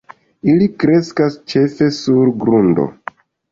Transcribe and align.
Ili 0.53 0.67
kreskas 0.83 1.37
ĉefe 1.53 1.91
sur 1.99 2.35
grundo. 2.47 2.91